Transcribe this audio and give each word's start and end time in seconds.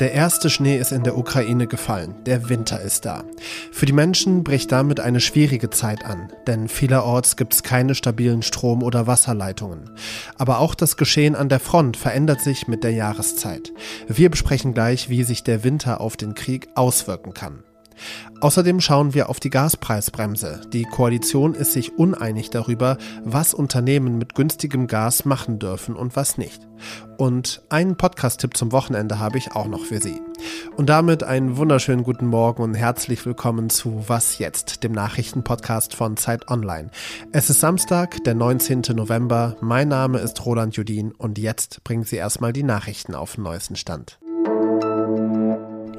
Der 0.00 0.12
erste 0.12 0.50
Schnee 0.50 0.76
ist 0.76 0.90
in 0.90 1.04
der 1.04 1.16
Ukraine 1.16 1.68
gefallen, 1.68 2.16
der 2.26 2.48
Winter 2.48 2.80
ist 2.80 3.04
da. 3.04 3.22
Für 3.70 3.86
die 3.86 3.92
Menschen 3.92 4.42
bricht 4.42 4.72
damit 4.72 4.98
eine 4.98 5.20
schwierige 5.20 5.70
Zeit 5.70 6.04
an, 6.04 6.32
denn 6.48 6.66
vielerorts 6.66 7.36
gibt 7.36 7.54
es 7.54 7.62
keine 7.62 7.94
stabilen 7.94 8.42
Strom- 8.42 8.82
oder 8.82 9.06
Wasserleitungen. 9.06 9.90
Aber 10.36 10.58
auch 10.58 10.74
das 10.74 10.96
Geschehen 10.96 11.36
an 11.36 11.48
der 11.48 11.60
Front 11.60 11.96
verändert 11.96 12.40
sich 12.40 12.66
mit 12.66 12.82
der 12.82 12.90
Jahreszeit. 12.90 13.72
Wir 14.08 14.30
besprechen 14.30 14.74
gleich, 14.74 15.10
wie 15.10 15.22
sich 15.22 15.44
der 15.44 15.62
Winter 15.62 16.00
auf 16.00 16.16
den 16.16 16.34
Krieg 16.34 16.68
auswirken 16.74 17.32
kann. 17.32 17.62
Außerdem 18.40 18.80
schauen 18.80 19.14
wir 19.14 19.28
auf 19.28 19.40
die 19.40 19.50
Gaspreisbremse. 19.50 20.60
Die 20.72 20.84
Koalition 20.84 21.54
ist 21.54 21.72
sich 21.72 21.98
uneinig 21.98 22.50
darüber, 22.50 22.98
was 23.24 23.54
Unternehmen 23.54 24.18
mit 24.18 24.34
günstigem 24.34 24.86
Gas 24.86 25.24
machen 25.24 25.58
dürfen 25.58 25.96
und 25.96 26.16
was 26.16 26.38
nicht. 26.38 26.66
Und 27.16 27.62
einen 27.68 27.96
Podcast-Tipp 27.96 28.56
zum 28.56 28.72
Wochenende 28.72 29.18
habe 29.18 29.38
ich 29.38 29.52
auch 29.52 29.66
noch 29.66 29.84
für 29.84 30.00
Sie. 30.00 30.20
Und 30.76 30.90
damit 30.90 31.22
einen 31.22 31.56
wunderschönen 31.56 32.02
guten 32.02 32.26
Morgen 32.26 32.62
und 32.62 32.74
herzlich 32.74 33.24
willkommen 33.24 33.70
zu 33.70 34.08
Was 34.08 34.38
jetzt, 34.38 34.82
dem 34.82 34.92
Nachrichtenpodcast 34.92 35.94
von 35.94 36.16
Zeit 36.16 36.50
Online. 36.50 36.90
Es 37.32 37.50
ist 37.50 37.60
Samstag, 37.60 38.22
der 38.24 38.34
19. 38.34 38.82
November. 38.94 39.56
Mein 39.60 39.88
Name 39.88 40.18
ist 40.18 40.44
Roland 40.44 40.76
Judin 40.76 41.12
und 41.12 41.38
jetzt 41.38 41.84
bringen 41.84 42.04
Sie 42.04 42.16
erstmal 42.16 42.52
die 42.52 42.64
Nachrichten 42.64 43.14
auf 43.14 43.36
den 43.36 43.44
neuesten 43.44 43.76
Stand. 43.76 44.18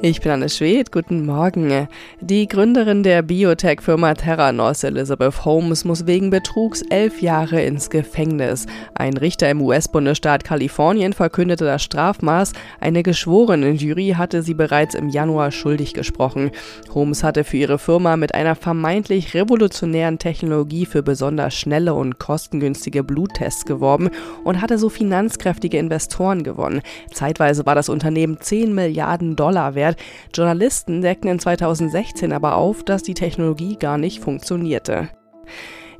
Ich 0.08 0.22
bin 0.22 0.34
Anne 0.34 0.50
Schwed, 0.50 0.92
guten 0.92 1.26
Morgen. 1.26 1.88
Die 2.22 2.48
Gründerin 2.48 3.02
der 3.02 3.24
Biotech-Firma 3.24 4.14
Theranos, 4.14 4.84
Elizabeth 4.84 5.46
Holmes, 5.46 5.84
muss 5.84 6.06
wegen 6.06 6.30
Betrugs 6.30 6.84
elf 6.92 7.24
Jahre 7.24 7.64
ins 7.64 7.90
Gefängnis. 7.90 8.68
Ein 8.94 9.18
Richter 9.18 9.50
im 9.50 9.64
US-Bundesstaat 9.64 10.44
Kalifornien 10.44 11.14
verkündete 11.14 11.66
das 11.66 11.82
Strafmaß. 11.82 12.54
Eine 12.80 13.02
geschworene 13.02 13.72
Jury 13.72 14.14
hatte 14.16 14.44
sie 14.44 14.54
bereits 14.54 14.94
im 14.94 15.10
Januar 15.10 15.50
schuldig 15.50 15.96
gesprochen. 15.96 16.52
Holmes 16.94 17.24
hatte 17.24 17.44
für 17.44 17.58
ihre 17.58 17.80
Firma 17.80 18.16
mit 18.16 18.36
einer 18.36 18.54
vermeintlich 18.54 19.34
revolutionären 19.34 20.20
Technologie 20.20 20.86
für 20.86 21.02
besonders 21.02 21.56
schnelle 21.56 21.96
und 21.96 22.20
kostengünstige 22.20 23.04
Bluttests 23.04 23.66
geworben 23.66 24.12
und 24.44 24.62
hatte 24.62 24.78
so 24.78 24.90
finanzkräftige 24.90 25.80
Investoren 25.80 26.44
gewonnen. 26.44 26.84
Zeitweise 27.12 27.66
war 27.66 27.74
das 27.74 27.90
Unternehmen 27.90 28.40
10 28.40 28.72
Milliarden 28.72 29.36
Dollar 29.36 29.74
wert 29.74 29.95
Journalisten 30.34 31.02
deckten 31.02 31.30
in 31.30 31.40
2016 31.40 32.34
aber 32.34 32.56
auf, 32.56 32.84
dass 32.84 33.04
die 33.04 33.14
Technologie 33.14 33.78
gar 33.78 33.98
nicht 33.98 34.20
funktionierte. 34.20 35.10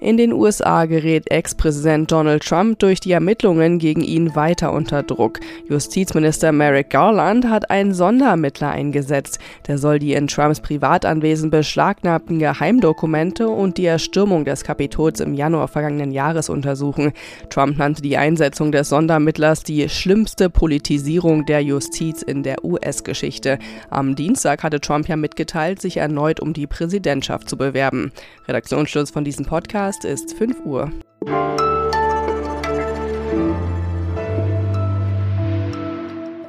In 0.06 0.18
den 0.18 0.34
USA 0.34 0.86
gerät 0.86 1.32
Ex-Präsident 1.32 2.12
Donald 2.12 2.44
Trump 2.44 2.78
durch 2.78 3.00
die 3.00 3.12
Ermittlungen 3.12 3.80
gegen 3.80 4.04
ihn 4.04 4.36
weiter 4.36 4.72
unter 4.72 5.02
Druck. 5.02 5.40
Justizminister 5.68 6.52
Merrick 6.52 6.92
Garland 6.92 7.50
hat 7.50 7.72
einen 7.72 7.92
Sonderermittler 7.92 8.70
eingesetzt. 8.70 9.40
Der 9.66 9.80
soll 9.80 9.98
die 9.98 10.14
in 10.14 10.28
Trumps 10.28 10.60
Privatanwesen 10.60 11.50
beschlagnahmten 11.50 12.38
Geheimdokumente 12.38 13.50
und 13.50 13.80
die 13.80 13.88
Erstürmung 13.88 14.46
des 14.46 14.64
Kapitols 14.64 15.22
im 15.22 15.34
Januar 15.34 15.68
vergangenen 15.68 16.12
Jahres 16.12 16.50
untersuchen. 16.50 17.12
Trump 17.50 17.80
nannte 17.80 18.04
die 18.04 18.18
Einsetzung 18.18 18.72
des 18.72 18.90
Sonderermittlers 18.90 19.64
die 19.64 19.90
schlimmste 19.90 20.52
Politisierung 20.52 21.48
der 21.48 21.64
Justiz 21.64 22.22
in 22.22 22.44
der 22.44 22.64
US-Geschichte. 22.64 23.58
Am 23.90 24.14
Dienstag 24.14 24.62
hatte 24.62 24.80
Trump 24.80 25.08
ja 25.08 25.16
mitgeteilt, 25.16 25.82
sich 25.82 25.98
erneut 25.98 26.40
um 26.40 26.54
die 26.54 26.68
Präsidentschaft 26.68 27.50
zu 27.50 27.58
bewerben. 27.58 28.12
Redaktionsschluss 28.48 29.10
von 29.10 29.24
diesem 29.24 29.48
Podcast 29.48 29.95
Podcast 29.96 30.06
ist 30.06 30.34
5 30.38 30.66
Uhr. 30.66 30.92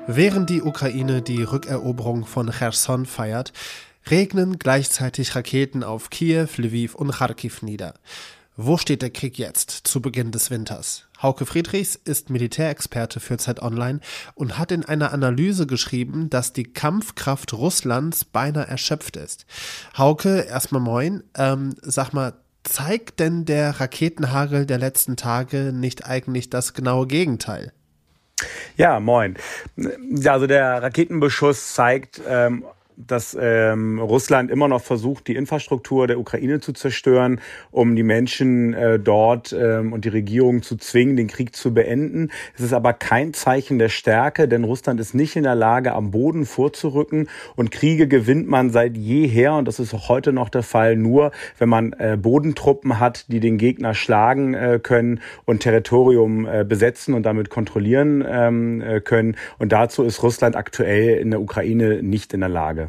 Während 0.08 0.50
die 0.50 0.62
Ukraine 0.62 1.22
die 1.22 1.42
Rückeroberung 1.42 2.24
von 2.24 2.50
Cherson 2.50 3.06
feiert, 3.06 3.52
regnen 4.10 4.58
gleichzeitig 4.58 5.34
Raketen 5.36 5.84
auf 5.84 6.10
Kiew, 6.10 6.48
Lviv 6.56 6.94
und 6.94 7.12
Kharkiv 7.12 7.62
nieder. 7.62 7.94
Wo 8.56 8.78
steht 8.78 9.02
der 9.02 9.10
Krieg 9.10 9.38
jetzt, 9.38 9.70
zu 9.70 10.00
Beginn 10.00 10.32
des 10.32 10.50
Winters? 10.50 11.04
Hauke 11.22 11.44
Friedrichs 11.44 11.94
ist 11.94 12.30
Militärexperte 12.30 13.20
für 13.20 13.36
Zeit 13.36 13.60
Online 13.60 14.00
und 14.34 14.58
hat 14.58 14.72
in 14.72 14.84
einer 14.84 15.12
Analyse 15.12 15.66
geschrieben, 15.66 16.30
dass 16.30 16.54
die 16.54 16.64
Kampfkraft 16.64 17.52
Russlands 17.52 18.24
beinahe 18.24 18.66
erschöpft 18.66 19.16
ist. 19.16 19.44
Hauke, 19.96 20.40
erstmal 20.40 20.80
moin. 20.80 21.22
Ähm, 21.36 21.74
sag 21.82 22.14
mal, 22.14 22.32
zeigt 22.68 23.20
denn 23.20 23.44
der 23.44 23.80
Raketenhagel 23.80 24.66
der 24.66 24.78
letzten 24.78 25.16
Tage 25.16 25.72
nicht 25.72 26.06
eigentlich 26.06 26.50
das 26.50 26.74
genaue 26.74 27.06
Gegenteil? 27.06 27.72
Ja, 28.76 29.00
moin. 29.00 29.36
Also 30.26 30.46
der 30.46 30.82
Raketenbeschuss 30.82 31.72
zeigt 31.72 32.20
ähm, 32.28 32.64
dass 32.96 33.36
ähm, 33.38 33.98
Russland 33.98 34.50
immer 34.50 34.68
noch 34.68 34.82
versucht, 34.82 35.28
die 35.28 35.36
Infrastruktur 35.36 36.06
der 36.06 36.18
Ukraine 36.18 36.60
zu 36.60 36.72
zerstören, 36.72 37.40
um 37.70 37.94
die 37.94 38.02
Menschen 38.02 38.74
äh, 38.74 38.98
dort 38.98 39.52
ähm, 39.52 39.92
und 39.92 40.04
die 40.04 40.08
Regierung 40.08 40.62
zu 40.62 40.76
zwingen, 40.76 41.16
den 41.16 41.26
Krieg 41.26 41.54
zu 41.54 41.74
beenden. 41.74 42.30
Es 42.56 42.62
ist 42.62 42.72
aber 42.72 42.92
kein 42.92 43.34
Zeichen 43.34 43.78
der 43.78 43.90
Stärke, 43.90 44.48
denn 44.48 44.64
Russland 44.64 44.98
ist 45.00 45.14
nicht 45.14 45.36
in 45.36 45.42
der 45.42 45.54
Lage, 45.54 45.92
am 45.92 46.10
Boden 46.10 46.46
vorzurücken. 46.46 47.28
Und 47.54 47.70
Kriege 47.70 48.08
gewinnt 48.08 48.48
man 48.48 48.70
seit 48.70 48.96
jeher, 48.96 49.54
und 49.54 49.68
das 49.68 49.78
ist 49.78 49.92
auch 49.92 50.08
heute 50.08 50.32
noch 50.32 50.48
der 50.48 50.62
Fall, 50.62 50.96
nur 50.96 51.32
wenn 51.58 51.68
man 51.68 51.92
äh, 51.94 52.16
Bodentruppen 52.20 52.98
hat, 52.98 53.26
die 53.28 53.40
den 53.40 53.58
Gegner 53.58 53.94
schlagen 53.94 54.54
äh, 54.54 54.80
können 54.82 55.20
und 55.44 55.60
Territorium 55.60 56.46
äh, 56.46 56.64
besetzen 56.64 57.14
und 57.14 57.24
damit 57.24 57.50
kontrollieren 57.50 58.24
ähm, 58.26 58.80
äh, 58.80 59.00
können. 59.00 59.36
Und 59.58 59.72
dazu 59.72 60.02
ist 60.02 60.22
Russland 60.22 60.56
aktuell 60.56 61.18
in 61.18 61.30
der 61.30 61.40
Ukraine 61.40 62.02
nicht 62.02 62.32
in 62.32 62.40
der 62.40 62.48
Lage. 62.48 62.85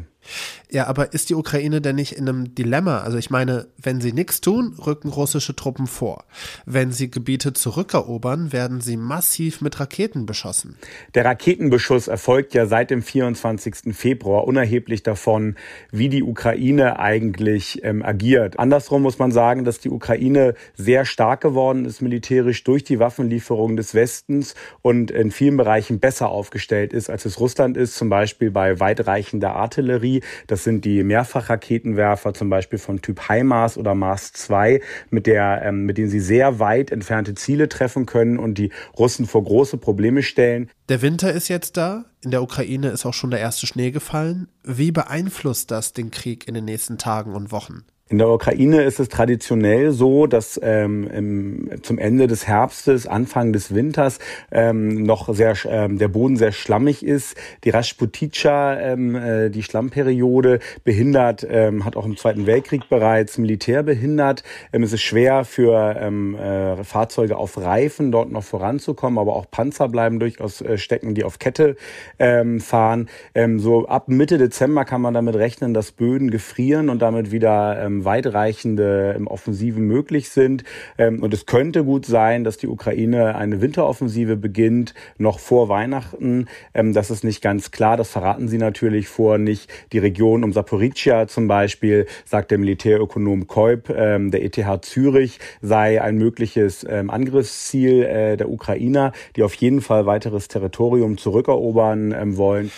Ja, 0.70 0.86
aber 0.86 1.12
ist 1.14 1.30
die 1.30 1.34
Ukraine 1.34 1.80
denn 1.80 1.96
nicht 1.96 2.12
in 2.12 2.28
einem 2.28 2.54
Dilemma? 2.54 2.98
Also 2.98 3.16
ich 3.16 3.30
meine, 3.30 3.68
wenn 3.80 4.00
sie 4.00 4.12
nichts 4.12 4.40
tun, 4.40 4.74
rücken 4.84 5.08
russische 5.08 5.56
Truppen 5.56 5.86
vor. 5.86 6.24
Wenn 6.66 6.92
sie 6.92 7.10
Gebiete 7.10 7.54
zurückerobern, 7.54 8.52
werden 8.52 8.80
sie 8.80 8.96
massiv 8.96 9.60
mit 9.60 9.80
Raketen 9.80 10.26
beschossen. 10.26 10.76
Der 11.14 11.24
Raketenbeschuss 11.24 12.08
erfolgt 12.08 12.52
ja 12.54 12.66
seit 12.66 12.90
dem 12.90 13.02
24. 13.02 13.94
Februar, 13.96 14.44
unerheblich 14.46 15.02
davon, 15.02 15.56
wie 15.90 16.08
die 16.08 16.22
Ukraine 16.22 16.98
eigentlich 16.98 17.82
ähm, 17.82 18.02
agiert. 18.02 18.58
Andersrum 18.58 19.02
muss 19.02 19.18
man 19.18 19.32
sagen, 19.32 19.64
dass 19.64 19.80
die 19.80 19.90
Ukraine 19.90 20.54
sehr 20.76 21.04
stark 21.04 21.40
geworden 21.40 21.84
ist 21.84 22.02
militärisch 22.02 22.62
durch 22.64 22.84
die 22.84 22.98
Waffenlieferungen 22.98 23.76
des 23.76 23.94
Westens 23.94 24.54
und 24.82 25.10
in 25.10 25.30
vielen 25.30 25.56
Bereichen 25.56 26.00
besser 26.00 26.28
aufgestellt 26.28 26.92
ist, 26.92 27.08
als 27.08 27.24
es 27.24 27.40
Russland 27.40 27.76
ist, 27.76 27.96
zum 27.96 28.08
Beispiel 28.08 28.50
bei 28.50 28.80
weitreichender 28.80 29.54
Artillerie. 29.54 30.17
Das 30.46 30.64
sind 30.64 30.84
die 30.84 31.02
Mehrfachraketenwerfer, 31.02 32.34
zum 32.34 32.50
Beispiel 32.50 32.78
von 32.78 33.02
Typ 33.02 33.28
HIMARS 33.28 33.76
oder 33.78 33.94
Mars 33.94 34.32
2, 34.32 34.80
mit, 35.10 35.26
der, 35.26 35.62
ähm, 35.64 35.84
mit 35.84 35.98
denen 35.98 36.10
sie 36.10 36.20
sehr 36.20 36.58
weit 36.58 36.90
entfernte 36.90 37.34
Ziele 37.34 37.68
treffen 37.68 38.06
können 38.06 38.38
und 38.38 38.58
die 38.58 38.70
Russen 38.98 39.26
vor 39.26 39.44
große 39.44 39.78
Probleme 39.78 40.22
stellen. 40.22 40.70
Der 40.88 41.02
Winter 41.02 41.32
ist 41.32 41.48
jetzt 41.48 41.76
da. 41.76 42.04
In 42.22 42.30
der 42.30 42.42
Ukraine 42.42 42.88
ist 42.88 43.06
auch 43.06 43.14
schon 43.14 43.30
der 43.30 43.40
erste 43.40 43.66
Schnee 43.66 43.90
gefallen. 43.90 44.48
Wie 44.64 44.90
beeinflusst 44.90 45.70
das 45.70 45.92
den 45.92 46.10
Krieg 46.10 46.48
in 46.48 46.54
den 46.54 46.64
nächsten 46.64 46.98
Tagen 46.98 47.34
und 47.34 47.52
Wochen? 47.52 47.84
In 48.10 48.16
der 48.16 48.30
Ukraine 48.30 48.84
ist 48.84 49.00
es 49.00 49.10
traditionell 49.10 49.90
so, 49.90 50.26
dass 50.26 50.58
ähm, 50.62 51.10
im, 51.10 51.82
zum 51.82 51.98
Ende 51.98 52.26
des 52.26 52.46
Herbstes, 52.46 53.06
Anfang 53.06 53.52
des 53.52 53.74
Winters 53.74 54.18
ähm, 54.50 55.02
noch 55.02 55.34
sehr 55.34 55.54
ähm, 55.68 55.98
der 55.98 56.08
Boden 56.08 56.36
sehr 56.38 56.52
schlammig 56.52 57.04
ist. 57.04 57.36
Die 57.64 57.70
Rasputicha, 57.70 58.80
ähm, 58.80 59.14
äh, 59.14 59.50
die 59.50 59.62
Schlammperiode 59.62 60.60
behindert, 60.84 61.46
ähm, 61.50 61.84
hat 61.84 61.96
auch 61.96 62.06
im 62.06 62.16
Zweiten 62.16 62.46
Weltkrieg 62.46 62.88
bereits 62.88 63.36
Militär 63.36 63.82
behindert. 63.82 64.42
Ähm, 64.72 64.82
es 64.84 64.94
ist 64.94 65.02
schwer 65.02 65.44
für 65.44 65.94
ähm, 66.00 66.34
äh, 66.34 66.82
Fahrzeuge 66.84 67.36
auf 67.36 67.58
Reifen 67.58 68.10
dort 68.10 68.32
noch 68.32 68.44
voranzukommen, 68.44 69.18
aber 69.18 69.36
auch 69.36 69.50
Panzer 69.50 69.86
bleiben 69.86 70.18
durchaus 70.18 70.62
äh, 70.62 70.78
stecken, 70.78 71.14
die 71.14 71.24
auf 71.24 71.38
Kette 71.38 71.76
ähm, 72.18 72.60
fahren. 72.60 73.10
Ähm, 73.34 73.60
so 73.60 73.86
ab 73.86 74.08
Mitte 74.08 74.38
Dezember 74.38 74.86
kann 74.86 75.02
man 75.02 75.12
damit 75.12 75.34
rechnen, 75.34 75.74
dass 75.74 75.92
Böden 75.92 76.30
gefrieren 76.30 76.88
und 76.88 77.02
damit 77.02 77.32
wieder 77.32 77.78
ähm, 77.84 77.97
weitreichende 78.04 79.14
ähm, 79.16 79.26
Offensiven 79.26 79.84
möglich 79.84 80.30
sind. 80.30 80.64
Ähm, 80.96 81.22
und 81.22 81.32
es 81.34 81.46
könnte 81.46 81.84
gut 81.84 82.06
sein, 82.06 82.44
dass 82.44 82.56
die 82.56 82.68
Ukraine 82.68 83.36
eine 83.36 83.60
Winteroffensive 83.60 84.36
beginnt, 84.36 84.94
noch 85.16 85.38
vor 85.38 85.68
Weihnachten. 85.68 86.46
Ähm, 86.74 86.92
das 86.92 87.10
ist 87.10 87.24
nicht 87.24 87.42
ganz 87.42 87.70
klar. 87.70 87.96
Das 87.96 88.10
verraten 88.10 88.48
sie 88.48 88.58
natürlich 88.58 89.08
vor 89.08 89.38
nicht. 89.38 89.70
Die 89.92 89.98
Region 89.98 90.44
um 90.44 90.52
Saporicia 90.52 91.26
zum 91.26 91.48
Beispiel, 91.48 92.06
sagt 92.24 92.50
der 92.50 92.58
Militärökonom 92.58 93.46
Kolb, 93.46 93.88
der 93.88 94.44
ETH 94.44 94.84
Zürich, 94.84 95.38
sei 95.60 96.00
ein 96.00 96.16
mögliches 96.16 96.84
Angriffsziel 96.84 98.02
äh, 98.02 98.36
der 98.36 98.50
Ukrainer, 98.50 99.12
die 99.36 99.42
auf 99.42 99.54
jeden 99.54 99.80
Fall 99.80 100.06
weiteres 100.06 100.48
Territorium 100.48 101.18
zurückerobern 101.18 102.36
wollen. 102.36 102.70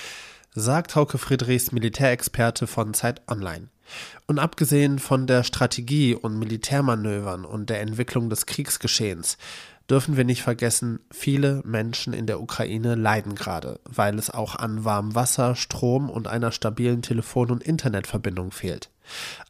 Sagt 0.52 0.96
Hauke 0.96 1.16
Friedrichs, 1.16 1.70
Militärexperte 1.70 2.66
von 2.66 2.92
Zeit 2.92 3.22
Online. 3.28 3.68
Und 4.26 4.38
abgesehen 4.38 4.98
von 4.98 5.26
der 5.26 5.44
Strategie 5.44 6.14
und 6.14 6.38
Militärmanövern 6.38 7.44
und 7.44 7.70
der 7.70 7.80
Entwicklung 7.80 8.30
des 8.30 8.46
Kriegsgeschehens, 8.46 9.36
dürfen 9.90 10.16
wir 10.16 10.24
nicht 10.24 10.42
vergessen, 10.42 11.00
viele 11.10 11.62
Menschen 11.64 12.12
in 12.12 12.26
der 12.26 12.40
Ukraine 12.40 12.94
leiden 12.94 13.34
gerade, 13.34 13.80
weil 13.84 14.18
es 14.18 14.30
auch 14.30 14.54
an 14.54 14.84
warmem 14.84 15.14
Wasser, 15.14 15.56
Strom 15.56 16.08
und 16.08 16.28
einer 16.28 16.52
stabilen 16.52 17.02
Telefon- 17.02 17.50
und 17.50 17.64
Internetverbindung 17.64 18.52
fehlt. 18.52 18.90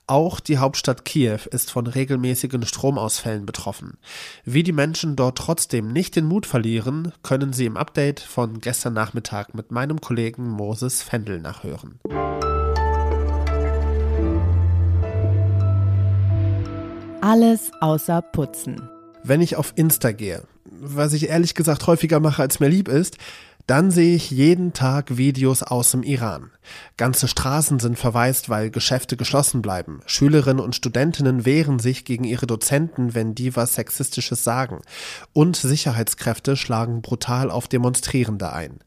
Auch 0.06 0.40
die 0.40 0.56
Hauptstadt 0.56 1.04
Kiew 1.04 1.40
ist 1.50 1.70
von 1.70 1.86
regelmäßigen 1.86 2.64
Stromausfällen 2.64 3.44
betroffen. 3.44 3.98
Wie 4.44 4.62
die 4.62 4.72
Menschen 4.72 5.14
dort 5.14 5.36
trotzdem 5.36 5.92
nicht 5.92 6.16
den 6.16 6.24
Mut 6.24 6.46
verlieren, 6.46 7.12
können 7.22 7.52
Sie 7.52 7.66
im 7.66 7.76
Update 7.76 8.20
von 8.20 8.60
gestern 8.60 8.94
Nachmittag 8.94 9.54
mit 9.54 9.70
meinem 9.70 10.00
Kollegen 10.00 10.48
Moses 10.48 11.02
Fendel 11.02 11.40
nachhören. 11.40 12.00
Alles 17.22 17.70
außer 17.82 18.22
Putzen. 18.22 18.88
Wenn 19.22 19.42
ich 19.42 19.56
auf 19.56 19.74
Insta 19.76 20.12
gehe, 20.12 20.44
was 20.64 21.12
ich 21.12 21.28
ehrlich 21.28 21.54
gesagt 21.54 21.86
häufiger 21.86 22.18
mache, 22.18 22.40
als 22.40 22.60
mir 22.60 22.68
lieb 22.68 22.88
ist, 22.88 23.18
dann 23.66 23.90
sehe 23.90 24.16
ich 24.16 24.30
jeden 24.30 24.72
Tag 24.72 25.18
Videos 25.18 25.62
aus 25.62 25.90
dem 25.90 26.02
Iran. 26.02 26.50
Ganze 26.96 27.28
Straßen 27.28 27.78
sind 27.78 27.98
verwaist, 27.98 28.48
weil 28.48 28.70
Geschäfte 28.70 29.18
geschlossen 29.18 29.60
bleiben. 29.60 30.00
Schülerinnen 30.06 30.64
und 30.64 30.74
Studentinnen 30.74 31.44
wehren 31.44 31.78
sich 31.78 32.06
gegen 32.06 32.24
ihre 32.24 32.46
Dozenten, 32.46 33.14
wenn 33.14 33.34
die 33.34 33.54
was 33.54 33.74
Sexistisches 33.74 34.42
sagen. 34.42 34.80
Und 35.34 35.56
Sicherheitskräfte 35.56 36.56
schlagen 36.56 37.02
brutal 37.02 37.50
auf 37.50 37.68
Demonstrierende 37.68 38.50
ein. 38.50 38.80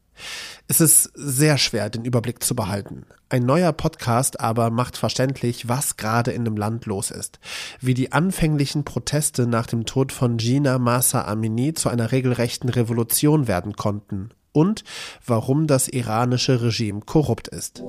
Es 0.66 0.80
ist 0.80 1.10
sehr 1.14 1.58
schwer, 1.58 1.90
den 1.90 2.04
Überblick 2.04 2.42
zu 2.42 2.54
behalten. 2.54 3.06
Ein 3.28 3.42
neuer 3.42 3.72
Podcast 3.72 4.40
aber 4.40 4.70
macht 4.70 4.96
verständlich, 4.96 5.68
was 5.68 5.96
gerade 5.96 6.32
in 6.32 6.44
dem 6.44 6.56
Land 6.56 6.86
los 6.86 7.10
ist. 7.10 7.38
Wie 7.80 7.94
die 7.94 8.12
anfänglichen 8.12 8.84
Proteste 8.84 9.46
nach 9.46 9.66
dem 9.66 9.86
Tod 9.86 10.12
von 10.12 10.36
Gina 10.36 10.78
Masa 10.78 11.24
Amini 11.24 11.74
zu 11.74 11.88
einer 11.88 12.12
regelrechten 12.12 12.68
Revolution 12.68 13.48
werden 13.48 13.74
konnten 13.74 14.30
und 14.52 14.84
warum 15.26 15.66
das 15.66 15.88
iranische 15.88 16.62
Regime 16.62 17.00
korrupt 17.00 17.48
ist. 17.48 17.82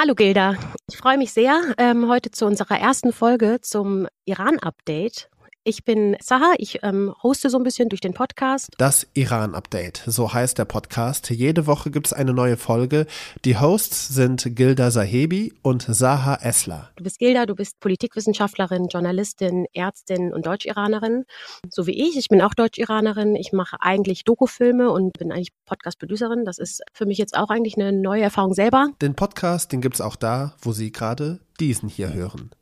Hallo 0.00 0.14
Gilda, 0.14 0.54
ich 0.88 0.96
freue 0.96 1.18
mich 1.18 1.32
sehr 1.32 1.60
ähm, 1.76 2.08
heute 2.08 2.30
zu 2.30 2.46
unserer 2.46 2.78
ersten 2.78 3.12
Folge 3.12 3.58
zum 3.62 4.06
Iran-Update. 4.26 5.28
Ich 5.68 5.84
bin 5.84 6.16
Saha, 6.18 6.54
ich 6.56 6.82
ähm, 6.82 7.14
hoste 7.22 7.50
so 7.50 7.58
ein 7.58 7.62
bisschen 7.62 7.90
durch 7.90 8.00
den 8.00 8.14
Podcast. 8.14 8.70
Das 8.78 9.06
Iran-Update, 9.12 10.02
so 10.06 10.32
heißt 10.32 10.56
der 10.56 10.64
Podcast. 10.64 11.28
Jede 11.28 11.66
Woche 11.66 11.90
gibt 11.90 12.06
es 12.06 12.14
eine 12.14 12.32
neue 12.32 12.56
Folge. 12.56 13.06
Die 13.44 13.58
Hosts 13.58 14.08
sind 14.08 14.56
Gilda 14.56 14.90
Sahebi 14.90 15.52
und 15.60 15.82
Saha 15.82 16.36
Esler. 16.36 16.88
Du 16.96 17.04
bist 17.04 17.18
Gilda, 17.18 17.44
du 17.44 17.54
bist 17.54 17.80
Politikwissenschaftlerin, 17.80 18.88
Journalistin, 18.88 19.66
Ärztin 19.74 20.32
und 20.32 20.46
Deutsch-Iranerin, 20.46 21.26
so 21.68 21.86
wie 21.86 22.08
ich. 22.08 22.16
Ich 22.16 22.28
bin 22.28 22.40
auch 22.40 22.54
Deutsch-Iranerin. 22.54 23.36
Ich 23.36 23.52
mache 23.52 23.76
eigentlich 23.80 24.24
Dokufilme 24.24 24.90
und 24.90 25.18
bin 25.18 25.30
eigentlich 25.30 25.52
Podcast-Producerin. 25.66 26.46
Das 26.46 26.56
ist 26.56 26.80
für 26.94 27.04
mich 27.04 27.18
jetzt 27.18 27.36
auch 27.36 27.50
eigentlich 27.50 27.76
eine 27.76 27.92
neue 27.92 28.22
Erfahrung 28.22 28.54
selber. 28.54 28.88
Den 29.02 29.14
Podcast, 29.14 29.70
den 29.70 29.82
gibt 29.82 29.96
es 29.96 30.00
auch 30.00 30.16
da, 30.16 30.54
wo 30.62 30.72
Sie 30.72 30.92
gerade 30.92 31.40
diesen 31.60 31.90
hier 31.90 32.14
hören. 32.14 32.52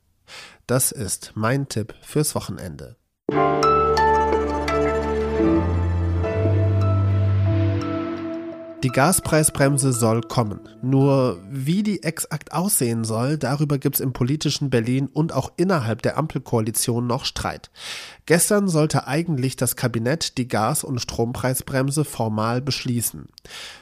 Das 0.65 0.91
ist 0.91 1.31
mein 1.35 1.69
Tipp 1.69 1.93
fürs 2.01 2.35
Wochenende. 2.35 2.96
Die 8.83 8.89
Gaspreisbremse 8.89 9.91
soll 9.91 10.21
kommen. 10.21 10.59
Nur 10.83 11.41
wie 11.49 11.81
die 11.81 12.03
exakt 12.03 12.53
aussehen 12.53 13.05
soll, 13.05 13.39
darüber 13.39 13.79
gibt 13.79 13.95
es 13.95 14.01
im 14.01 14.13
politischen 14.13 14.69
Berlin 14.69 15.07
und 15.11 15.33
auch 15.33 15.51
innerhalb 15.57 16.03
der 16.03 16.15
Ampelkoalition 16.15 17.07
noch 17.07 17.25
Streit. 17.25 17.71
Gestern 18.27 18.67
sollte 18.67 19.07
eigentlich 19.07 19.55
das 19.55 19.75
Kabinett 19.75 20.37
die 20.37 20.47
Gas- 20.47 20.83
und 20.83 20.99
Strompreisbremse 20.99 22.05
formal 22.05 22.61
beschließen. 22.61 23.25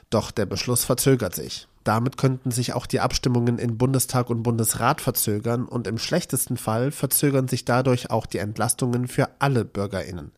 Doch 0.10 0.32
der 0.32 0.46
Beschluss 0.46 0.86
verzögert 0.86 1.36
sich. 1.36 1.68
Damit 1.84 2.18
könnten 2.18 2.52
sich 2.52 2.74
auch 2.74 2.86
die 2.86 3.02
Abstimmungen 3.02 3.60
in 3.60 3.78
Bundestag 3.78 4.30
und 4.30 4.44
Bundesrat 4.44 5.02
verzögern 5.02 5.66
und 5.66 5.88
im 5.88 5.98
schlechtesten 5.98 6.56
Fall 6.56 6.92
verzögern 6.92 7.50
sich 7.50 7.66
dadurch 7.66 8.12
auch 8.12 8.26
die 8.26 8.38
Entlastungen 8.38 9.10
für 9.10 9.30
alle 9.40 9.66
Bürgerinnen. 9.66 10.32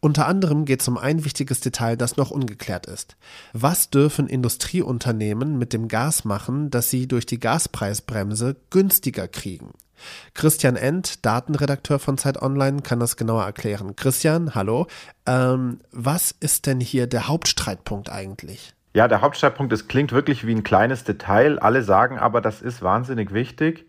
Unter 0.00 0.26
anderem 0.26 0.64
geht 0.64 0.80
es 0.80 0.88
um 0.88 0.98
ein 0.98 1.24
wichtiges 1.24 1.60
Detail, 1.60 1.96
das 1.96 2.16
noch 2.16 2.30
ungeklärt 2.30 2.86
ist. 2.86 3.16
Was 3.52 3.90
dürfen 3.90 4.26
Industrieunternehmen 4.26 5.58
mit 5.58 5.72
dem 5.72 5.88
Gas 5.88 6.24
machen, 6.24 6.70
das 6.70 6.90
sie 6.90 7.08
durch 7.08 7.26
die 7.26 7.40
Gaspreisbremse 7.40 8.56
günstiger 8.70 9.28
kriegen? 9.28 9.72
Christian 10.34 10.76
End, 10.76 11.24
Datenredakteur 11.24 11.98
von 11.98 12.18
Zeit 12.18 12.40
Online, 12.40 12.82
kann 12.82 13.00
das 13.00 13.16
genauer 13.16 13.44
erklären. 13.44 13.96
Christian, 13.96 14.54
hallo. 14.54 14.86
Ähm, 15.26 15.80
was 15.92 16.32
ist 16.32 16.66
denn 16.66 16.80
hier 16.80 17.06
der 17.06 17.28
Hauptstreitpunkt 17.28 18.10
eigentlich? 18.10 18.74
Ja, 18.92 19.08
der 19.08 19.22
Hauptstreitpunkt, 19.22 19.72
es 19.72 19.88
klingt 19.88 20.12
wirklich 20.12 20.46
wie 20.46 20.54
ein 20.54 20.62
kleines 20.62 21.04
Detail. 21.04 21.58
Alle 21.58 21.82
sagen 21.82 22.18
aber, 22.18 22.40
das 22.40 22.62
ist 22.62 22.82
wahnsinnig 22.82 23.32
wichtig. 23.32 23.86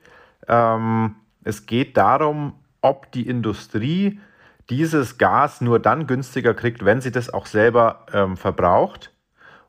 Ähm, 0.48 1.16
es 1.44 1.66
geht 1.66 1.98
darum, 1.98 2.54
ob 2.82 3.12
die 3.12 3.28
Industrie 3.28 4.20
dieses 4.70 5.18
Gas 5.18 5.62
nur 5.62 5.80
dann 5.80 6.08
günstiger 6.08 6.54
kriegt, 6.54 6.86
wenn 6.86 7.02
sie 7.02 7.12
das 7.12 7.34
auch 7.34 7.46
selber 7.46 8.06
ähm, 8.14 8.38
verbraucht. 8.38 9.12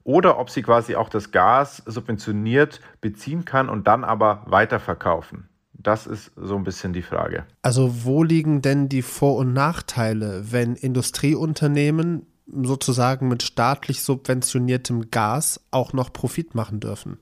Oder 0.05 0.39
ob 0.39 0.51
sie 0.51 0.63
quasi 0.63 0.95
auch 0.95 1.09
das 1.09 1.33
Gas 1.33 1.83
subventioniert 1.85 2.81
beziehen 3.01 3.45
kann 3.45 3.69
und 3.69 3.89
dann 3.89 4.05
aber 4.05 4.45
weiterverkaufen. 4.47 5.49
Das 5.73 6.07
ist 6.07 6.31
so 6.37 6.57
ein 6.57 6.65
bisschen 6.65 6.93
die 6.93 7.03
Frage. 7.03 7.45
Also 7.63 8.05
wo 8.05 8.23
liegen 8.23 8.63
denn 8.63 8.89
die 8.89 9.03
Vor- 9.03 9.37
und 9.37 9.53
Nachteile, 9.53 10.53
wenn 10.53 10.77
Industrieunternehmen 10.77 12.27
sozusagen 12.47 13.29
mit 13.29 13.43
staatlich 13.43 14.03
subventioniertem 14.03 15.11
Gas 15.11 15.61
auch 15.71 15.93
noch 15.93 16.13
Profit 16.13 16.55
machen 16.55 16.81
dürfen. 16.81 17.19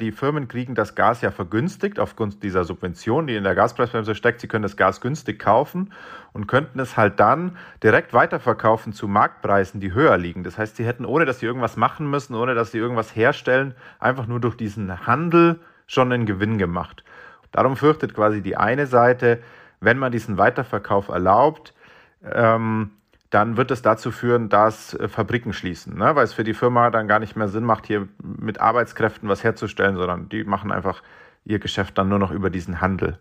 Die 0.00 0.12
Firmen 0.12 0.46
kriegen 0.46 0.76
das 0.76 0.94
Gas 0.94 1.22
ja 1.22 1.32
vergünstigt 1.32 1.98
aufgrund 1.98 2.44
dieser 2.44 2.62
Subvention, 2.62 3.26
die 3.26 3.34
in 3.34 3.42
der 3.42 3.56
Gaspreisbremse 3.56 4.14
steckt. 4.14 4.40
Sie 4.40 4.46
können 4.46 4.62
das 4.62 4.76
Gas 4.76 5.00
günstig 5.00 5.40
kaufen 5.40 5.92
und 6.32 6.46
könnten 6.46 6.78
es 6.78 6.96
halt 6.96 7.18
dann 7.18 7.56
direkt 7.82 8.12
weiterverkaufen 8.12 8.92
zu 8.92 9.08
Marktpreisen, 9.08 9.80
die 9.80 9.92
höher 9.92 10.16
liegen. 10.16 10.44
Das 10.44 10.56
heißt, 10.56 10.76
sie 10.76 10.86
hätten, 10.86 11.04
ohne 11.04 11.24
dass 11.24 11.40
sie 11.40 11.46
irgendwas 11.46 11.76
machen 11.76 12.08
müssen, 12.08 12.36
ohne 12.36 12.54
dass 12.54 12.70
sie 12.70 12.78
irgendwas 12.78 13.16
herstellen, 13.16 13.74
einfach 13.98 14.28
nur 14.28 14.38
durch 14.38 14.56
diesen 14.56 15.04
Handel 15.04 15.58
schon 15.88 16.12
einen 16.12 16.26
Gewinn 16.26 16.58
gemacht. 16.58 17.02
Darum 17.50 17.76
fürchtet 17.76 18.14
quasi 18.14 18.40
die 18.40 18.56
eine 18.56 18.86
Seite, 18.86 19.42
wenn 19.80 19.98
man 19.98 20.12
diesen 20.12 20.38
Weiterverkauf 20.38 21.08
erlaubt, 21.08 21.74
ähm, 22.22 22.92
dann 23.30 23.56
wird 23.56 23.70
es 23.70 23.82
dazu 23.82 24.10
führen, 24.10 24.48
dass 24.48 24.94
äh, 24.94 25.08
Fabriken 25.08 25.52
schließen, 25.52 25.96
ne? 25.96 26.16
weil 26.16 26.24
es 26.24 26.32
für 26.32 26.44
die 26.44 26.54
Firma 26.54 26.90
dann 26.90 27.08
gar 27.08 27.18
nicht 27.18 27.36
mehr 27.36 27.48
Sinn 27.48 27.64
macht, 27.64 27.86
hier 27.86 28.08
mit 28.22 28.60
Arbeitskräften 28.60 29.28
was 29.28 29.44
herzustellen, 29.44 29.96
sondern 29.96 30.28
die 30.28 30.44
machen 30.44 30.72
einfach 30.72 31.02
ihr 31.44 31.58
Geschäft 31.58 31.98
dann 31.98 32.08
nur 32.08 32.18
noch 32.18 32.30
über 32.30 32.50
diesen 32.50 32.80
Handel. 32.80 33.18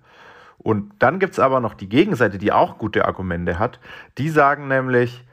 Und 0.58 0.92
dann 1.00 1.20
gibt 1.20 1.34
es 1.34 1.40
aber 1.40 1.60
noch 1.60 1.74
die 1.74 1.90
Gegenseite, 1.90 2.38
die 2.38 2.52
auch 2.52 2.78
gute 2.78 3.06
Argumente 3.06 3.60
hat. 3.60 3.80
Die 4.18 4.30
sagen 4.30 4.68
nämlich, 4.68 5.26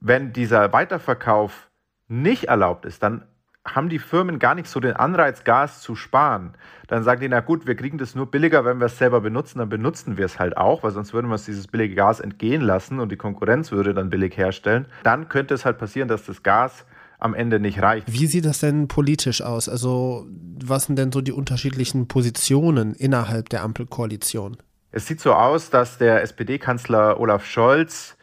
wenn 0.00 0.32
dieser 0.32 0.72
Weiterverkauf 0.72 1.70
nicht 2.08 2.44
erlaubt 2.44 2.84
ist, 2.84 3.02
dann 3.02 3.24
haben 3.64 3.88
die 3.88 3.98
Firmen 3.98 4.38
gar 4.38 4.54
nicht 4.54 4.68
so 4.68 4.80
den 4.80 4.94
Anreiz, 4.94 5.44
Gas 5.44 5.80
zu 5.80 5.94
sparen. 5.94 6.54
Dann 6.88 7.04
sagen 7.04 7.20
die, 7.20 7.28
na 7.28 7.40
gut, 7.40 7.66
wir 7.66 7.76
kriegen 7.76 7.96
das 7.96 8.14
nur 8.14 8.30
billiger, 8.30 8.64
wenn 8.64 8.80
wir 8.80 8.86
es 8.86 8.98
selber 8.98 9.20
benutzen, 9.20 9.60
dann 9.60 9.68
benutzen 9.68 10.16
wir 10.16 10.26
es 10.26 10.38
halt 10.38 10.56
auch, 10.56 10.82
weil 10.82 10.90
sonst 10.90 11.14
würden 11.14 11.28
wir 11.28 11.34
uns 11.34 11.44
dieses 11.44 11.68
billige 11.68 11.94
Gas 11.94 12.20
entgehen 12.20 12.60
lassen 12.62 12.98
und 12.98 13.12
die 13.12 13.16
Konkurrenz 13.16 13.70
würde 13.70 13.94
dann 13.94 14.10
billig 14.10 14.36
herstellen. 14.36 14.86
Dann 15.04 15.28
könnte 15.28 15.54
es 15.54 15.64
halt 15.64 15.78
passieren, 15.78 16.08
dass 16.08 16.26
das 16.26 16.42
Gas 16.42 16.84
am 17.20 17.34
Ende 17.34 17.60
nicht 17.60 17.80
reicht. 17.80 18.12
Wie 18.12 18.26
sieht 18.26 18.44
das 18.44 18.58
denn 18.58 18.88
politisch 18.88 19.42
aus? 19.42 19.68
Also 19.68 20.26
was 20.64 20.86
sind 20.86 20.98
denn 20.98 21.12
so 21.12 21.20
die 21.20 21.32
unterschiedlichen 21.32 22.08
Positionen 22.08 22.94
innerhalb 22.94 23.48
der 23.48 23.62
Ampelkoalition? 23.62 24.56
Es 24.90 25.06
sieht 25.06 25.20
so 25.20 25.32
aus, 25.32 25.70
dass 25.70 25.98
der 25.98 26.22
SPD-Kanzler 26.22 27.20
Olaf 27.20 27.46
Scholz 27.46 28.16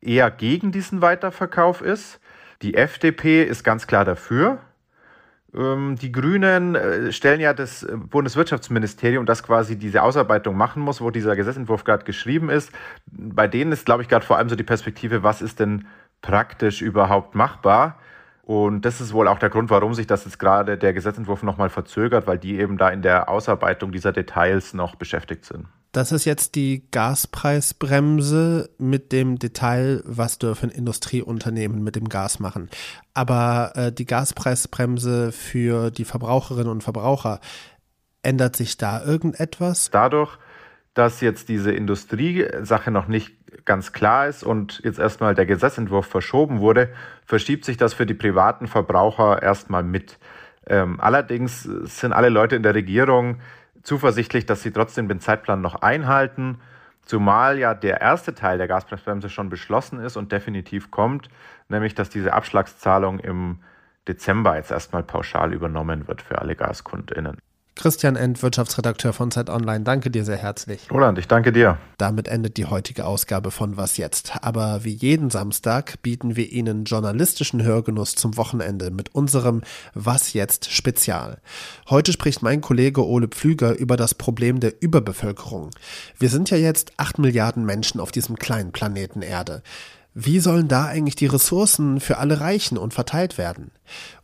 eher 0.00 0.30
gegen 0.30 0.72
diesen 0.72 1.02
Weiterverkauf 1.02 1.82
ist. 1.82 2.18
Die 2.62 2.74
FDP 2.74 3.44
ist 3.44 3.62
ganz 3.62 3.86
klar 3.86 4.04
dafür. 4.06 4.58
Ähm, 5.56 5.96
die 5.96 6.12
Grünen 6.12 6.74
äh, 6.74 7.12
stellen 7.12 7.40
ja 7.40 7.54
das 7.54 7.82
äh, 7.82 7.96
Bundeswirtschaftsministerium, 7.96 9.24
das 9.24 9.42
quasi 9.42 9.76
diese 9.76 10.02
Ausarbeitung 10.02 10.56
machen 10.56 10.82
muss, 10.82 11.00
wo 11.00 11.10
dieser 11.10 11.34
Gesetzentwurf 11.34 11.84
gerade 11.84 12.04
geschrieben 12.04 12.50
ist. 12.50 12.70
Bei 13.06 13.48
denen 13.48 13.72
ist, 13.72 13.86
glaube 13.86 14.02
ich, 14.02 14.08
gerade 14.08 14.26
vor 14.26 14.36
allem 14.36 14.48
so 14.48 14.56
die 14.56 14.62
Perspektive, 14.62 15.22
was 15.22 15.40
ist 15.40 15.60
denn 15.60 15.86
praktisch 16.20 16.82
überhaupt 16.82 17.34
machbar? 17.34 17.98
Und 18.42 18.84
das 18.84 19.00
ist 19.00 19.12
wohl 19.12 19.26
auch 19.26 19.38
der 19.38 19.48
Grund, 19.48 19.70
warum 19.70 19.94
sich 19.94 20.06
das 20.06 20.24
jetzt 20.24 20.38
gerade 20.38 20.78
der 20.78 20.92
Gesetzentwurf 20.92 21.42
nochmal 21.42 21.68
verzögert, 21.68 22.26
weil 22.26 22.38
die 22.38 22.60
eben 22.60 22.78
da 22.78 22.90
in 22.90 23.02
der 23.02 23.28
Ausarbeitung 23.28 23.90
dieser 23.90 24.12
Details 24.12 24.72
noch 24.72 24.94
beschäftigt 24.94 25.44
sind. 25.44 25.66
Das 25.96 26.12
ist 26.12 26.26
jetzt 26.26 26.56
die 26.56 26.82
Gaspreisbremse 26.90 28.68
mit 28.76 29.12
dem 29.12 29.38
Detail, 29.38 30.02
was 30.04 30.38
dürfen 30.38 30.70
Industrieunternehmen 30.70 31.82
mit 31.82 31.96
dem 31.96 32.10
Gas 32.10 32.38
machen. 32.38 32.68
Aber 33.14 33.72
äh, 33.76 33.92
die 33.92 34.04
Gaspreisbremse 34.04 35.32
für 35.32 35.90
die 35.90 36.04
Verbraucherinnen 36.04 36.68
und 36.68 36.84
Verbraucher, 36.84 37.40
ändert 38.22 38.56
sich 38.56 38.76
da 38.76 39.02
irgendetwas? 39.02 39.88
Dadurch, 39.90 40.36
dass 40.92 41.22
jetzt 41.22 41.48
diese 41.48 41.72
Industriesache 41.72 42.90
noch 42.90 43.08
nicht 43.08 43.32
ganz 43.64 43.94
klar 43.94 44.28
ist 44.28 44.44
und 44.44 44.82
jetzt 44.84 44.98
erstmal 44.98 45.34
der 45.34 45.46
Gesetzentwurf 45.46 46.04
verschoben 46.04 46.60
wurde, 46.60 46.90
verschiebt 47.24 47.64
sich 47.64 47.78
das 47.78 47.94
für 47.94 48.04
die 48.04 48.12
privaten 48.12 48.66
Verbraucher 48.66 49.42
erstmal 49.42 49.82
mit. 49.82 50.18
Ähm, 50.66 51.00
allerdings 51.00 51.62
sind 51.62 52.12
alle 52.12 52.28
Leute 52.28 52.54
in 52.54 52.62
der 52.62 52.74
Regierung 52.74 53.38
zuversichtlich, 53.86 54.46
dass 54.46 54.62
sie 54.62 54.72
trotzdem 54.72 55.08
den 55.08 55.20
Zeitplan 55.20 55.60
noch 55.60 55.76
einhalten, 55.76 56.58
zumal 57.02 57.58
ja 57.58 57.72
der 57.72 58.00
erste 58.00 58.34
Teil 58.34 58.58
der 58.58 58.66
Gaspreisbremse 58.66 59.30
schon 59.30 59.48
beschlossen 59.48 60.00
ist 60.00 60.16
und 60.16 60.32
definitiv 60.32 60.90
kommt, 60.90 61.28
nämlich 61.68 61.94
dass 61.94 62.10
diese 62.10 62.32
Abschlagszahlung 62.32 63.20
im 63.20 63.60
Dezember 64.08 64.56
jetzt 64.56 64.72
erstmal 64.72 65.04
pauschal 65.04 65.52
übernommen 65.52 66.08
wird 66.08 66.20
für 66.20 66.38
alle 66.38 66.56
GaskundInnen. 66.56 67.38
Christian 67.76 68.16
End, 68.16 68.42
Wirtschaftsredakteur 68.42 69.12
von 69.12 69.30
Zeit 69.30 69.50
Online, 69.50 69.84
danke 69.84 70.10
dir 70.10 70.24
sehr 70.24 70.38
herzlich. 70.38 70.90
Roland, 70.90 71.18
ich 71.18 71.28
danke 71.28 71.52
dir. 71.52 71.78
Damit 71.98 72.26
endet 72.26 72.56
die 72.56 72.64
heutige 72.64 73.04
Ausgabe 73.04 73.50
von 73.50 73.76
Was 73.76 73.98
jetzt? 73.98 74.32
Aber 74.42 74.82
wie 74.82 74.94
jeden 74.94 75.28
Samstag 75.28 76.02
bieten 76.02 76.36
wir 76.36 76.50
Ihnen 76.50 76.84
journalistischen 76.84 77.62
Hörgenuss 77.62 78.14
zum 78.14 78.38
Wochenende 78.38 78.90
mit 78.90 79.14
unserem 79.14 79.60
Was 79.92 80.32
jetzt 80.32 80.72
Spezial. 80.72 81.38
Heute 81.90 82.12
spricht 82.12 82.42
mein 82.42 82.62
Kollege 82.62 83.06
Ole 83.06 83.28
Pflüger 83.28 83.76
über 83.76 83.98
das 83.98 84.14
Problem 84.14 84.58
der 84.58 84.82
Überbevölkerung. 84.82 85.70
Wir 86.18 86.30
sind 86.30 86.50
ja 86.50 86.56
jetzt 86.56 86.94
acht 86.96 87.18
Milliarden 87.18 87.66
Menschen 87.66 88.00
auf 88.00 88.10
diesem 88.10 88.36
kleinen 88.36 88.72
Planeten 88.72 89.20
Erde. 89.20 89.62
Wie 90.14 90.40
sollen 90.40 90.66
da 90.66 90.86
eigentlich 90.86 91.16
die 91.16 91.26
Ressourcen 91.26 92.00
für 92.00 92.16
alle 92.16 92.40
reichen 92.40 92.78
und 92.78 92.94
verteilt 92.94 93.36
werden? 93.36 93.70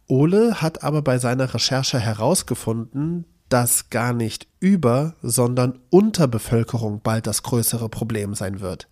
Ole 0.08 0.62
hat 0.62 0.82
aber 0.82 1.02
bei 1.02 1.18
seiner 1.18 1.52
Recherche 1.52 2.00
herausgefunden, 2.00 3.26
dass 3.52 3.90
gar 3.90 4.14
nicht 4.14 4.46
Über, 4.60 5.14
sondern 5.22 5.78
Unterbevölkerung 5.90 7.00
bald 7.02 7.26
das 7.26 7.42
größere 7.42 7.90
Problem 7.90 8.34
sein 8.34 8.60
wird. 8.60 8.88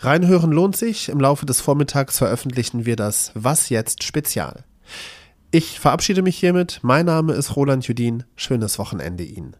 Reinhören 0.00 0.50
lohnt 0.50 0.76
sich. 0.76 1.08
Im 1.08 1.20
Laufe 1.20 1.46
des 1.46 1.60
Vormittags 1.60 2.18
veröffentlichen 2.18 2.84
wir 2.84 2.96
das 2.96 3.30
Was 3.34 3.68
jetzt 3.68 4.02
Spezial. 4.02 4.64
Ich 5.52 5.78
verabschiede 5.78 6.22
mich 6.22 6.36
hiermit. 6.36 6.80
Mein 6.82 7.06
Name 7.06 7.34
ist 7.34 7.54
Roland 7.54 7.86
Judin. 7.86 8.24
Schönes 8.34 8.78
Wochenende 8.78 9.22
Ihnen. 9.22 9.54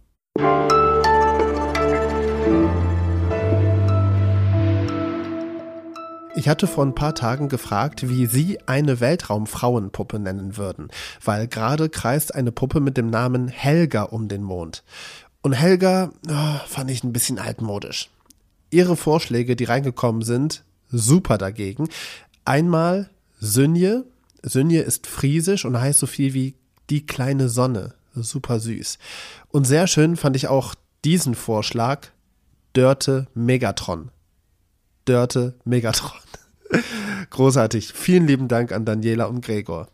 Ich 6.42 6.48
hatte 6.48 6.66
vor 6.66 6.84
ein 6.84 6.96
paar 6.96 7.14
Tagen 7.14 7.48
gefragt, 7.48 8.08
wie 8.08 8.26
Sie 8.26 8.58
eine 8.66 8.98
Weltraumfrauenpuppe 8.98 10.18
nennen 10.18 10.56
würden, 10.56 10.88
weil 11.24 11.46
gerade 11.46 11.88
kreist 11.88 12.34
eine 12.34 12.50
Puppe 12.50 12.80
mit 12.80 12.96
dem 12.96 13.10
Namen 13.10 13.46
Helga 13.46 14.02
um 14.02 14.26
den 14.26 14.42
Mond. 14.42 14.82
Und 15.42 15.52
Helga 15.52 16.10
oh, 16.28 16.66
fand 16.66 16.90
ich 16.90 17.04
ein 17.04 17.12
bisschen 17.12 17.38
altmodisch. 17.38 18.10
Ihre 18.70 18.96
Vorschläge, 18.96 19.54
die 19.54 19.62
reingekommen 19.62 20.22
sind, 20.22 20.64
super 20.90 21.38
dagegen. 21.38 21.88
Einmal 22.44 23.08
Sünje. 23.38 24.04
Sünje 24.42 24.82
ist 24.82 25.06
friesisch 25.06 25.64
und 25.64 25.80
heißt 25.80 26.00
so 26.00 26.08
viel 26.08 26.34
wie 26.34 26.56
die 26.90 27.06
kleine 27.06 27.50
Sonne. 27.50 27.94
Super 28.16 28.58
süß. 28.58 28.98
Und 29.50 29.64
sehr 29.64 29.86
schön 29.86 30.16
fand 30.16 30.34
ich 30.34 30.48
auch 30.48 30.74
diesen 31.04 31.36
Vorschlag, 31.36 32.08
Dörte 32.72 33.28
Megatron. 33.32 34.10
Dörte 35.04 35.54
Megatron. 35.64 36.12
Großartig. 37.30 37.92
Vielen 37.92 38.26
lieben 38.26 38.48
Dank 38.48 38.72
an 38.72 38.84
Daniela 38.84 39.26
und 39.26 39.44
Gregor. 39.44 39.88